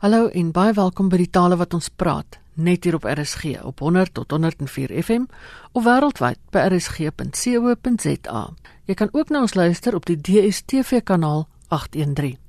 [0.00, 3.82] Hallo en baie welkom by die tale wat ons praat, net hier op RSG op
[3.84, 5.26] 100 tot 104 FM
[5.76, 8.40] of wêreldwyd by rsg.co.za.
[8.88, 12.40] Jy kan ook na ons luister op die DStv kanaal 813.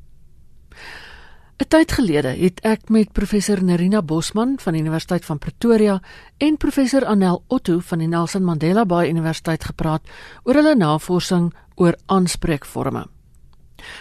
[1.60, 5.99] 'n Tyd gelede het ek met professor Nerina Bosman van die Universiteit van Pretoria
[6.40, 10.08] en professor Anel Otto van die Nelson Mandela Bay Universiteit gepraat
[10.44, 13.10] oor hulle navorsing oor aanspreekvorme.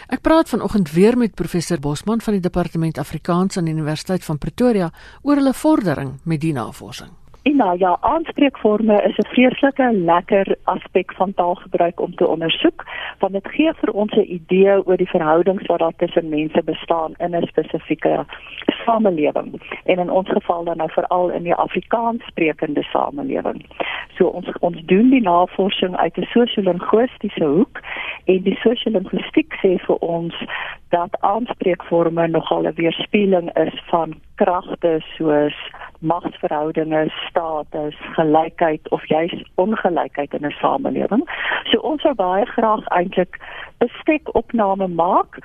[0.09, 4.39] Ek praat vanoggend weer met professor Bosman van die Departement Afrikaans aan die Universiteit van
[4.39, 4.93] Pretoria
[5.23, 7.20] oor hulle vordering met die navorsing.
[7.43, 12.85] En nou ja, aanspreekvorme is 'n vreeslike lekker aspek van taalgebruik om te ondersoek,
[13.19, 17.13] want dit gee vir ons 'n idee oor die verhoudings wat daar tussen mense bestaan
[17.19, 18.25] in 'n spesifieke
[18.85, 19.61] samelewing.
[19.85, 23.65] En in ons geval dan nou veral in die Afrikaans sprekende samelewing.
[24.17, 27.81] So ons ons doen die navorsing uit 'n sosio-linguistiese hoek
[28.25, 30.35] en die sosio-linguistiek sê vir ons
[30.89, 35.57] dat aanspreekvorme nogal 'n weerspieëling is van kragte soos
[36.01, 41.25] magsverhoudinge, status, gelykheid of juis ongelykheid in 'n samelewing.
[41.65, 43.39] So ons sou baie graag eintlik
[43.81, 45.39] 'n stekopname maak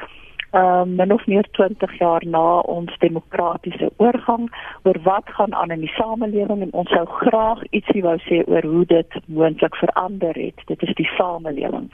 [0.56, 4.48] um, min of meer 20 jaar na ons demokratiese oorgang
[4.84, 8.64] oor wat gaan aan in die samelewing en ons sou graag ietsie wou sê oor
[8.64, 10.66] hoe dit moontlik verander het.
[10.72, 11.92] Dit is die samelewing.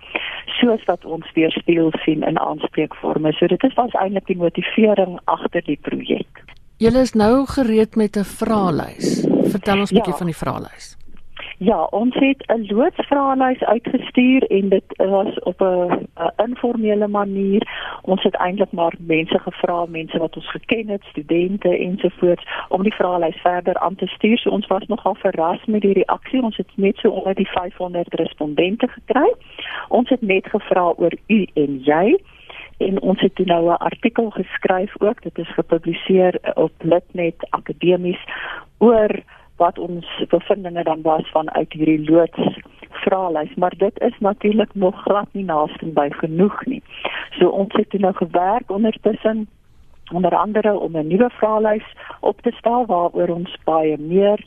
[0.60, 3.34] Soos wat ons weer speel sien in aanspreekvorme.
[3.34, 6.44] So dit is was eintlik die motivering agter die projek.
[6.82, 9.28] Julle is nou gereed met 'n vraelys.
[9.54, 10.18] Vertel ons 'n bietjie ja.
[10.18, 10.98] van die vraelys.
[11.58, 17.62] Ja, ons het 'n loodsvraelys uitgestuur en dit was op 'n informele manier.
[18.02, 22.94] Ons het eintlik maar mense gevra, mense wat ons geken het, studente ensovoorts om die
[22.94, 24.38] vraelys verder aan te stuur.
[24.38, 26.44] So ons was nogal verras met die reaksie.
[26.44, 29.34] Ons het net so onder die 500 respondente gekry.
[29.88, 32.18] Ons het net gevra oor u en jy
[32.88, 35.22] en ons het nou 'n artikel geskryf ook.
[35.22, 38.24] Dit is gepubliseer op Litnet akademies
[38.78, 39.10] oor
[39.56, 42.60] wat ons bevindinge dan was vanuit hierdie loods
[42.90, 43.54] vraelys.
[43.56, 46.84] Maar dit is natuurlik nog glad nie naaste by genoeg nie.
[47.30, 49.48] So ons het nou gewerk ondertussen
[50.12, 51.88] onder andere om 'n nuwe vraelys
[52.20, 54.40] op te stel waaroor ons baie meer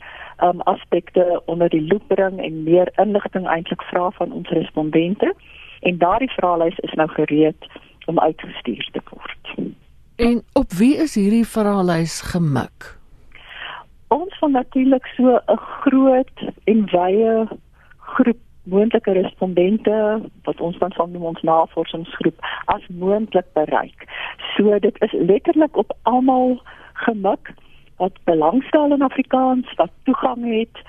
[0.43, 5.35] um, aspekte onder die loop bring en meer inligting eintlik vra van ons respondente.
[5.79, 7.65] En daardie vraelys is nou gereed
[8.05, 9.73] om uitgestuur te word.
[10.15, 12.97] En op wie is hierdie verhaallys gemik?
[14.07, 17.47] Ons van natuurlik so 'n groot en wye
[17.97, 24.05] groep moontlike respondente wat ons dan van ons navorsingsgroep as moontlik bereik.
[24.55, 26.61] So dit is letterlik op almal
[26.93, 27.53] gemik
[27.95, 30.83] wat belangstel in Afrikaans, wat toegang het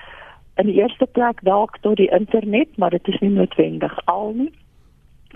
[0.55, 4.53] in die eerste plek dalk tot die internet, maar dit is nie noodwendig al nie.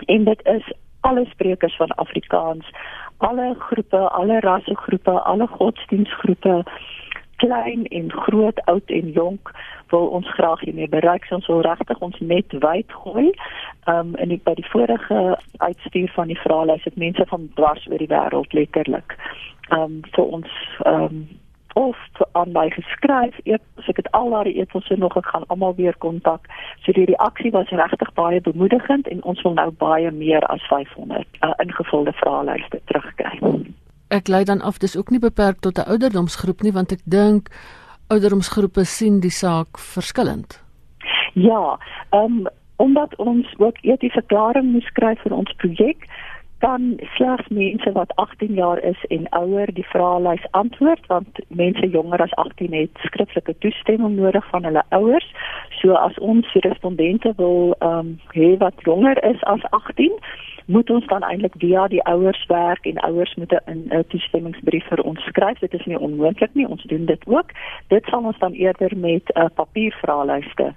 [0.06, 0.72] En dit is
[1.02, 2.70] alle sprekers van Afrikaans,
[3.18, 6.62] alle groepe, alle rassegroepe, alle godsdienstgroepe,
[7.36, 9.50] klein en groot, oud en jonk
[9.88, 11.26] wil ons graag hiermee bereik.
[11.30, 13.30] Ons wil regtig ons net wyd gooi.
[13.90, 15.22] Um en ek by die vorige
[15.58, 19.16] uitstuur van die vraelys het mense van dwars oor die wêreld letterlik
[19.74, 21.24] um vir ons um
[21.74, 21.96] of
[22.32, 26.46] aan my geskryf eers ek het al daai etosse nog ek gaan almal weer kontak.
[26.84, 31.26] So die reaksie was regtig baie bemoedigend en ons wil nou baie meer as 500
[31.40, 33.40] uh, ingevulde vraelyste terugkry.
[34.08, 37.48] Ek lei dan af dis ook nie beperk tot 'n ouderdomsgroep nie want ek dink
[38.08, 40.60] ouderdomsgroepe sien die saak verskillend.
[41.34, 41.78] Ja
[42.10, 42.46] um,
[42.76, 46.06] omdat ons ook etiese verklaring moet skryf vir ons projek
[46.62, 52.22] kan slegs mense wat 18 jaar is en ouer die vraelys antwoord want mense jonger
[52.22, 55.28] as 18 het skriftelike toestemming nodig van hulle ouers.
[55.80, 60.14] So as ons respondente wil ehm um, hê wat jonger is as 18,
[60.66, 65.20] moet ons dan eintlik via die ouers werk en ouers moet 'n toestemmingsbrief vir ons
[65.20, 65.58] skryf.
[65.58, 66.68] Dit is nie onmoontlik nie.
[66.68, 67.50] Ons doen dit ook.
[67.88, 70.72] Dit sal ons dan eerder met 'n uh, papiervraelyste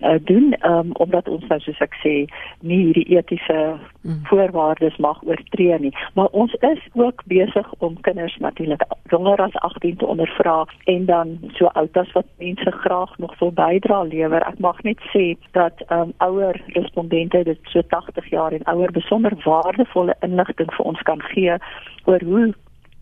[0.00, 2.14] uh, doen um, omdat ons nou soos ek sê
[2.60, 4.24] nie hierdie etiese mm.
[4.28, 9.96] voorwaardes mag oortree nie maar ons is ook besig om kinders natuurlik jonger as 18
[9.96, 14.58] te ondervra en dan so oud as wat mense graag nog wil bydra lewer ek
[14.58, 20.16] mag net sê dat um, ouer respondente dit so 80 jaar en ouer besonder waardevolle
[20.20, 21.58] inligting vir ons kan gee
[22.04, 22.52] oor hoe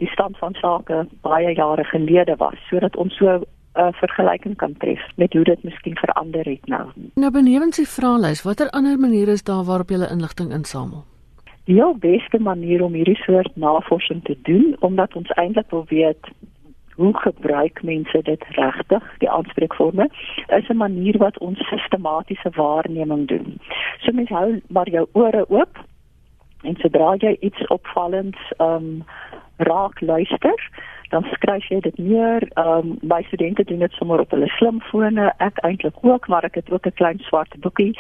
[0.03, 3.39] die stand van sake baie jare gelede was sodat ons so
[3.75, 6.91] 'n uh, vergelyking kan tref met hoe dit miskien verander het nou.
[7.15, 11.05] Nou benewens die vraelys, watter ander maniere is daar waarop jy inligting insamel?
[11.65, 16.29] Die heel beste manier om hierdie soort navorsing te doen, omdat ons eintlik wil weet
[16.95, 20.09] hoe gebruik mense dit regtig, die aanspreekvorme,
[20.47, 23.59] is 'n manier wat ons sistematiese waarneming doen.
[23.99, 25.79] So mens hou maar jou ore oop
[26.63, 29.05] en sodra jy iets opvallends ehm um,
[29.57, 30.71] raak luister,
[31.15, 32.43] dan skryf jy dit neer.
[32.59, 36.59] Ehm um, my studente doen dit sommer op hulle slimfone, ek eintlik ook, maar ek
[36.61, 37.93] het ook 'n klein swart boekie.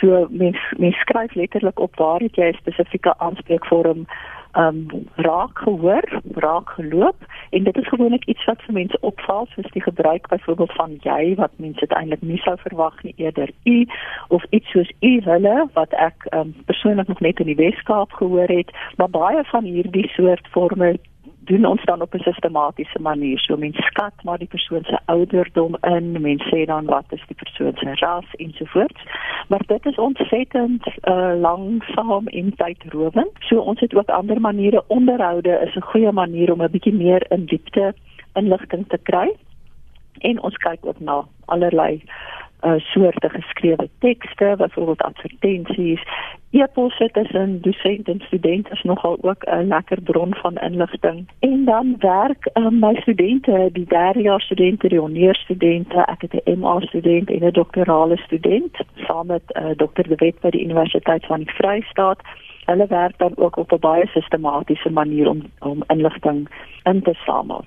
[0.00, 4.06] So mens mens skryf letterlik op waar het jy 'n spesifieke aanspreekvorm
[4.52, 7.16] um raak gehoor, raak geloop
[7.50, 11.34] en dit is gewoonlik iets wat vir mense opval soos die gebruik byvoorbeeld van jy
[11.34, 13.86] wat mense eintlik nie sou verwag nie eerder u
[14.28, 18.48] of iets soos u hulle wat ek um persoonlik nog net in die Weskaap gehoor
[18.48, 20.98] het, maar baie van hierdie soort forme
[21.50, 23.38] doen ons dan op 'n sistematiese manier.
[23.38, 27.36] So mense skat maar die persoon se ouderdom in, mense sê dan wat is die
[27.42, 29.02] persoon se ras ensovoorts.
[29.48, 33.34] Maar dit is ontsettend uh, langsaam en tydrowend.
[33.38, 37.22] So ons het ook ander maniere onderhoude is 'n goeie manier om 'n bietjie meer
[37.28, 37.94] in diepte
[38.32, 39.36] inligting te kry.
[40.18, 42.02] En ons kyk ook na allerlei
[42.64, 46.02] uh soorte geskrewe tekste, byvoorbeeld advertensies.
[46.50, 51.28] E-posse tussen dosent en student is nogal ook 'n lekker bron van inligting.
[51.38, 56.80] En dan werk um, my studente, die derdejaars studente, die hongeurstudente, ek het 'n MA
[56.80, 60.08] student en 'n doktorale student saam met uh, Dr.
[60.08, 62.20] De Wet by die Universiteit van die Vrystaat.
[62.64, 66.48] Hulle werk dan ook op 'n baie sistematiese manier om om inligting
[66.82, 67.64] in te samel.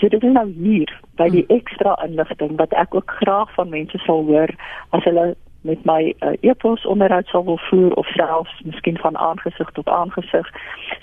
[0.00, 0.90] So dit is nou hier
[1.20, 1.56] by die hmm.
[1.56, 4.50] ekstra inligting wat ek ook graag van mense sal hoor
[4.90, 9.70] as hulle met my uh, e-pos onderhoud sal wil voer of selfs miskien van aangesig
[9.70, 10.48] tot aangesig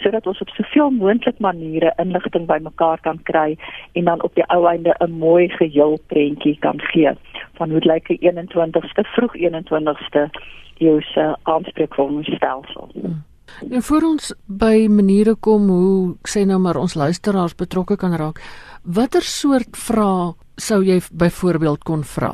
[0.03, 3.56] sodat ons op soveel moontlik maniere inligting bymekaar kan kry
[3.94, 7.15] en dan op die ou einde 'n mooi geheel prentjie kan gee
[7.53, 10.30] van hoe lyk die 21ste vroeg 21ste
[10.80, 12.89] eeu se aanspreekvormstelsel.
[12.94, 13.24] Hmm.
[13.72, 18.40] En voor ons by maniere kom hoe sê nou maar ons luisteraars betrokke kan raak.
[18.84, 22.34] Watter soort vrae sou jy byvoorbeeld kon vra?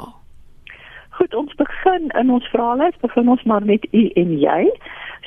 [1.09, 4.61] Goed, ons begin in ons vraelys begin ons maar met u en jy.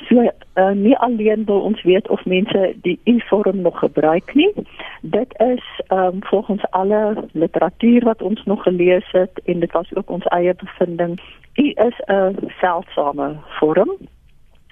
[0.07, 4.51] So uh, nie alleen wil ons weet of mense die u-vorm nog gebruik nie.
[5.01, 9.95] Dit is ehm um, volgens alle literatuur wat ons nog gelees het en dit was
[9.95, 11.19] ook ons eie bevinding.
[11.55, 13.91] U is 'n seldsame vorm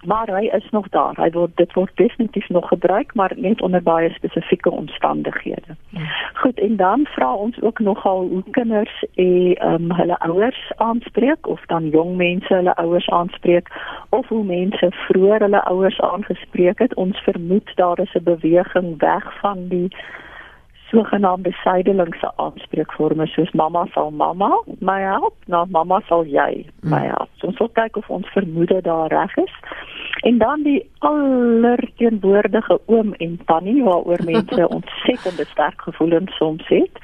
[0.07, 1.15] maar hy is nog daar.
[1.19, 5.75] Hy word dit word definitief nog gebruik, maar net onder baie spesifieke omstandighede.
[5.89, 6.01] Ja.
[6.33, 11.65] Goed, en dan vra ons ook nogal hoe kinders en um, hulle ouers aanspreek of
[11.65, 13.68] dan jong mense hulle ouers aanspreek
[14.09, 16.95] of hoe mense vroeër hulle ouers aangespreek het.
[16.95, 19.92] Ons vermoed daar is 'n beweging weg van die
[20.89, 24.50] sogenaamde suidelingse aanspreekvorme soos mamma sal mamma
[24.80, 27.13] my help, nou mamma sal jy my hmm.
[27.13, 27.30] help.
[27.39, 29.56] So ons wil kyk of ons vermoede daar reg is.
[30.28, 37.04] En dan die allerteenwoordige oom en tannie waaroor mense ontsettende sterk gevoelens soms het.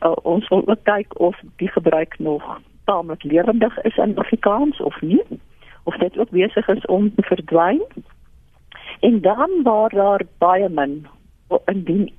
[0.00, 5.00] Uh, ons wil ook kyk of die gebruik nog taamlik lewendig is in Afrikaans of
[5.00, 5.24] nie
[5.84, 7.82] of dit ook besig is om te verdwyn.
[9.00, 11.06] En dan waar daar baie min
[11.64, 12.12] indien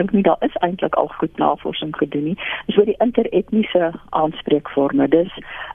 [0.00, 2.38] dink nie daar is eintlik al goed navorsing gedoen nie.
[2.66, 3.92] Dis oor die interetniese
[4.22, 5.08] aanspreekvorme.
[5.12, 5.32] Dis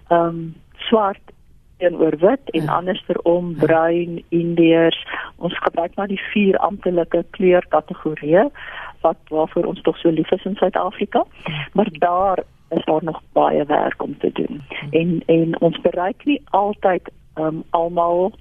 [0.09, 0.53] ehm um,
[0.89, 1.33] swart
[1.77, 2.75] teenoor wit en ja.
[2.79, 3.65] andersom ja.
[3.65, 4.99] bruin, indiërs.
[5.35, 8.49] Ons gebruik maar die vier amptelike kleurkategorieë
[9.05, 11.25] wat waarvoor ons tog so lief is in Suid-Afrika.
[11.45, 11.67] Ja.
[11.73, 14.63] Maar daar is daar nog baie werk om te doen.
[14.89, 18.33] En en ons bereik nie altyd ehm um, almal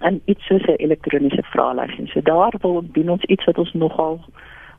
[0.00, 3.72] en iets soos 'n elektroniese vraelys en so daar wil doen ons iets wat ons
[3.72, 4.20] nogal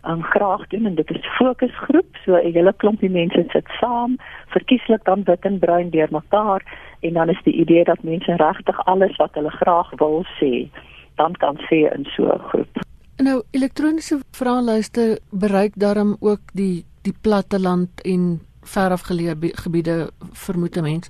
[0.08, 2.16] um, graag doen en dit is fokusgroep.
[2.26, 4.18] So 'n hele klompie mense sit saam.
[4.48, 6.62] Verkieslik dan wit en bruin deurmekaar
[7.00, 10.70] en dan is die idee dat mense regtig alles wat hulle graag wil sê
[11.16, 12.80] dan kan sê in so 'n groep.
[13.18, 21.10] Nou elektroniese vraelyste bereik daarom ook die die platteland en verafgeleë gebiede vermoed mens.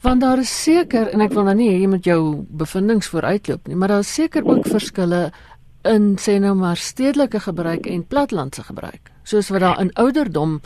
[0.00, 3.76] Want daar is seker en ek wil nou nie jy moet jou bevindinge vooruitloop nie
[3.76, 5.30] maar daar is seker ook verskille
[5.82, 10.60] in sê nou maar stedelike gebruik en platlandse gebruik soos wat daar in ouderdom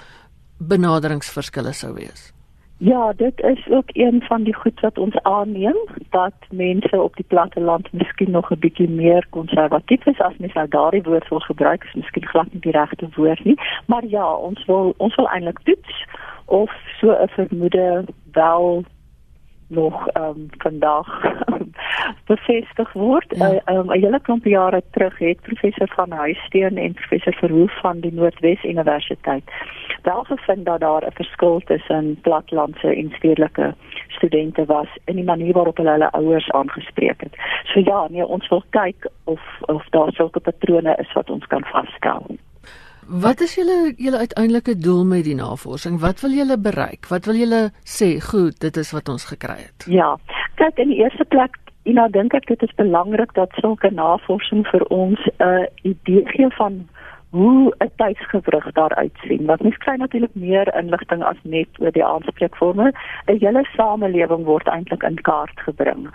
[0.59, 2.33] benaderingsverskille sou wees.
[2.78, 5.76] Ja, dit is ook een van die goed wat ons aanneem
[6.11, 10.68] dat mense op die platteland miskien nog 'n bietjie meer konservatief is as mens nou
[10.68, 14.64] daardie woord wil gebruik, is miskien glad nie die regte woord nie, maar ja, ons
[14.64, 16.06] wil ons wil eintlik toets
[16.44, 18.85] of so 'n vermoede wel
[19.66, 21.06] nog ehm um, vandag
[22.33, 23.33] bevestig word.
[23.33, 23.61] 'n ja.
[23.66, 28.12] uh, um, hele klomp jare terug het professor van Huisteen en professor Verhoef van die
[28.12, 29.44] Noordwes Universiteit
[30.04, 33.75] wel gevind dat daar 'n verskil tussen platlandse en stedelike
[34.09, 37.35] studente was in die manier waarop hulle hulle ouers aangespreek het.
[37.64, 41.64] So ja, nee, ons wil kyk of of daar sulke patrone is wat ons kan
[41.64, 42.26] vasstel.
[43.08, 46.00] Wat is julle julle uiteindelike doel met die navorsing?
[46.00, 47.06] Wat wil julle bereik?
[47.08, 48.20] Wat wil julle sê?
[48.20, 49.87] Goed, dit is wat ons gekry het.
[49.87, 50.16] Ja.
[50.54, 54.64] Kyk, in die eerste plek, en nou dink ek dit is belangrik dat sulke navorsing
[54.70, 56.88] vir ons 'n uh, idee gee van
[57.30, 59.44] hoe 'n tydsgewrig daaruit sien.
[59.46, 62.92] Want mens kry natuurlik meer inligting as net oor die aanspreekvorme.
[63.26, 66.08] 'n Hele samelewing word eintlik in kaart gebring.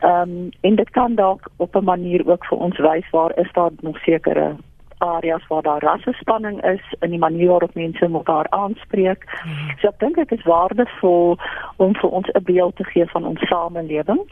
[0.00, 3.52] Ehm um, en dit kan dalk op 'n manier ook vir ons wys waar is
[3.52, 4.56] daar nog sekere
[4.98, 9.24] areas waar daar rassespanning is in die manier waarop mense mekaar aanspreek.
[9.42, 9.76] Hmm.
[9.80, 11.38] So ek dink dit is waardevol
[11.76, 14.22] om vir ons 'n beeld te gee van ons samelewing.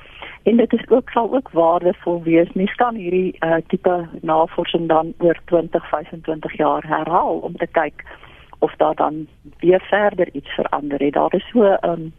[0.42, 2.52] En dit is ook sal ook waardevol wees.
[2.52, 8.04] Mens kan hierdie uh, tipe navorsing dan oor 20, 25 jaar herhaal om te kyk
[8.58, 9.26] of daar dan
[9.58, 11.12] weer verder iets verander het.
[11.12, 12.12] Daar is so 'n um,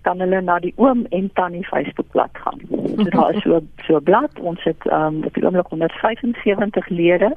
[0.01, 2.59] kan hulle na die oom en tannie Facebookblad gaan.
[2.97, 6.87] So daar is so so 'n blad, ons het ehm um, op die oomblik 175
[6.87, 7.35] lede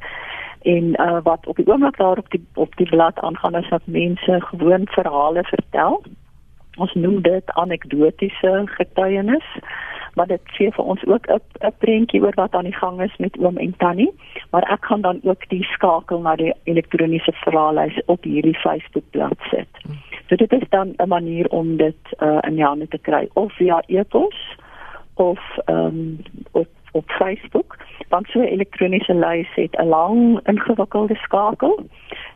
[0.67, 3.83] en uh, wat op die oomblik daar op die op die blad aangaan is dat
[3.85, 6.03] mense gewoon verhale vertel.
[6.77, 9.47] Ons noem dit anekdotiese getuienis,
[10.15, 13.39] maar dit gee vir ons ook 'n prentjie oor wat aan die gang is met
[13.39, 14.13] oom en tannie,
[14.51, 19.73] maar ek gaan dan ook die skakel na die elektroniese verhaallys op hierdie Facebookblad sit.
[20.29, 23.53] So dit is dan 'n manier om dit uh, in die hande te kry of
[23.53, 24.57] via e-pos
[25.15, 26.19] of ehm um,
[26.53, 27.77] op op Facebook
[28.09, 31.75] want so 'n elektroniese lys het 'n lang ingewikkelde skakel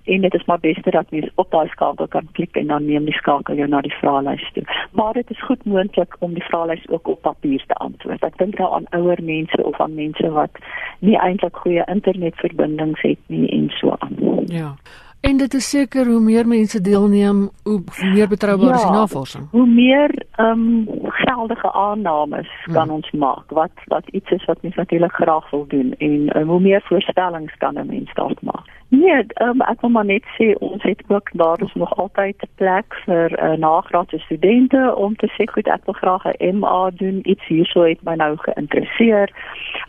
[0.05, 3.05] en dit is maar beste dat mens op daai skakel kan klik en dan neem
[3.05, 4.65] die skakel jou na die vraelys toe.
[4.93, 8.23] Maar dit is goed moontlik om die vraelys ook op papier te antwoord.
[8.23, 10.51] Ek dink daar aan ouer mense of aan mense wat
[10.99, 14.17] nie eintlik goeie internetverbindings het nie en so aan.
[14.47, 14.75] Ja.
[15.21, 17.81] En dit is seker hoe meer mense deelneem, hoe
[18.15, 19.49] meer betroubaar ja, is die navorsing.
[19.51, 22.95] Hoe meer ehm um, geldige aannames kan hmm.
[22.95, 26.61] ons maak wat wat iets is wat mens natuurlik graag wil doen en um, hoe
[26.61, 28.65] meer voorstellings kan 'n mens dalk maak.
[28.89, 32.95] Nee, um, ek wil maar net sê ons het ook daar is nog altyd plek
[33.05, 37.21] vir uh, nagraadse studente om te sê goed ek wil graag 'n MA doen.
[37.23, 39.31] Iets hierso het my nou geïnteresseer.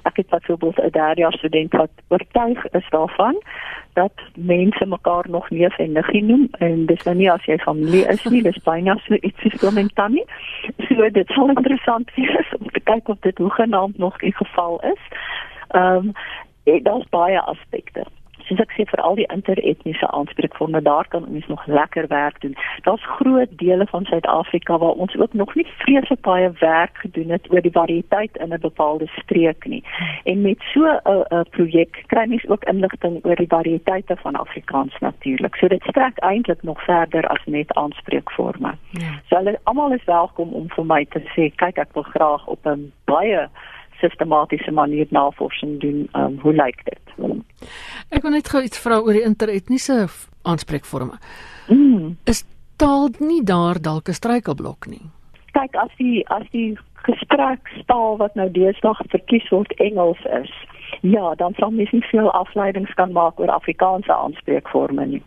[0.04, 3.36] Ek het byvoorbeeld 'n derdejaars student wat oortuig is daarvan
[3.94, 8.06] dat mense mekaar nog neef en niggie noem en dis nou nie as jy familie
[8.08, 10.26] is nie, dis byna so iets soos oom en tannie.
[10.88, 15.04] So dit sal interessant wees om te kyk of dit hoegenaamd nog die geval is.
[15.68, 18.06] Ehm um, daar's baie aspekte
[18.52, 22.56] soos ek sê vir al die interetniese aanspreekvorme daar kan ons nog lekker werk doen.
[22.88, 27.48] Daar's groot dele van Suid-Afrika waar ons ook nog nie vreeslik baie werk gedoen het
[27.52, 29.84] oor die variëteit in 'n bepaalde streek nie.
[30.24, 35.56] En met so 'n projek kry mens ook inligting oor die variëteite van Afrikaans natuurlik.
[35.56, 38.76] So dit strek eintlik nog verder as net aanspreekvorme.
[38.90, 39.12] Ja.
[39.30, 42.66] So hulle almal is welkom om vir my te sê, kyk ek wil graag op
[42.66, 43.50] 'n baie
[44.02, 46.08] sistematiese manier navorsing doen.
[46.18, 47.00] Um, hoe lyk dit?
[48.10, 50.08] Ek wil net gou iets vra oor die interetniese
[50.42, 51.20] aanspreekvorme.
[51.70, 52.18] Mm.
[52.26, 52.44] Is
[52.82, 55.06] taal nie daar dalk 'n struikelblok nie?
[55.52, 60.52] Kyk, as die as die gesprekstaal wat nou deesdae verkies word Engels is,
[61.02, 65.24] ja, dan sal mens nie veel afleidings kan maak oor Afrikaanse aanspreekvorme nie.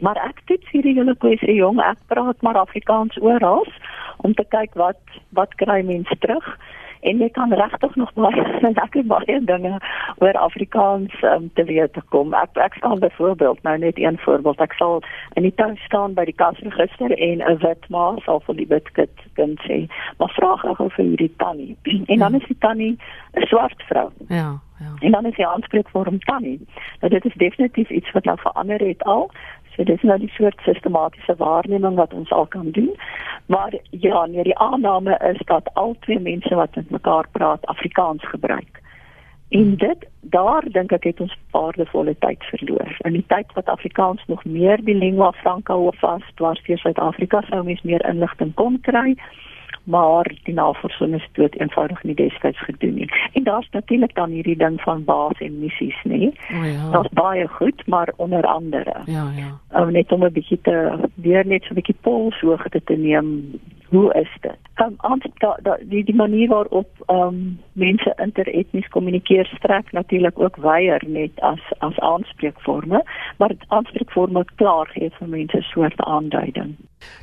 [0.00, 3.66] Maar ek toets hierdie hele kwessie jong, ek praat maar Afrikaans oral
[4.18, 5.00] om te kyk wat
[5.34, 6.46] wat kry mense terug
[7.00, 8.44] en jy kan regtig nog baie
[8.80, 9.78] lekker baie dinge
[10.18, 12.34] oor Afrikaans um, te weet kom.
[12.34, 14.60] Ek ek staan byvoorbeeld nou net een voorbeeld.
[14.60, 15.02] Ek sal
[15.34, 18.88] in die tuin staan by die kasregister en 'n wit ma sal vir die wit
[19.34, 19.86] kind sê,
[20.18, 21.76] "Maar vra gou vir hierdie tannie."
[22.12, 22.98] En dan is die tannie
[23.34, 24.10] 'n swart vrou.
[24.28, 24.92] Ja, ja.
[25.00, 26.60] En dan is die aanspreekvorm tannie.
[27.00, 29.30] Nou dit is definitief iets wat nou verander het al.
[29.78, 32.90] So dis nou die soort sistematiese waarneming wat ons al kan doen.
[33.46, 38.28] Maar ja, nee, die aanname is dat al twee mense wat met mekaar praat Afrikaans
[38.28, 38.82] gebruik.
[39.48, 42.96] En dit daar dink ek het ons waardevolle tyd verloor.
[43.06, 47.62] In die tyd wat Afrikaans nog meer die lingua franca was, was vir Suid-Afrika sou
[47.64, 49.14] mens meer inligting kon kry
[49.88, 53.08] maar die navorsing is dood eenvoudig nie destyds gedoen nie.
[53.32, 56.28] En daar's natuurlik dan hierdie ding van baas en missies, nê?
[56.52, 56.90] O ja.
[56.90, 58.94] Dit's baie goed, maar onder andere.
[59.04, 59.80] Ja, ja.
[59.80, 64.14] Om net om 'n bietjie te weer net so 'n bietjie polshoogte te neem hoe
[64.14, 64.58] is dit?
[64.76, 70.56] Um, aan da, da, die die manier waarop um, mense interetnies kommunikeer strek natuurlik ook
[70.56, 73.02] weier net as as aanspreekvorme,
[73.38, 76.76] maar aanspreekvorme klaar gee vir mense soort aanduiding.